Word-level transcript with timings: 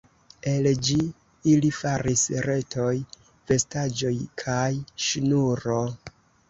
El 0.51 0.69
ĝi 0.87 0.95
ili 1.51 1.69
faris 1.81 2.25
retoj, 2.47 2.95
vestaĵoj, 3.53 4.17
kaj 4.45 4.69
ŝnuro. 5.11 5.83